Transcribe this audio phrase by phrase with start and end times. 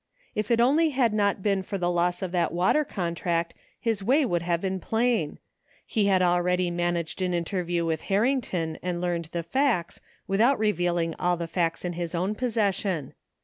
[0.33, 4.01] If it only had not been for the loss of that water con tract his
[4.01, 5.37] way would have been plain.
[5.85, 11.37] He had already managed an interview with Harrington and learned the facts without revealing all
[11.37, 13.13] the facts in his own pos session.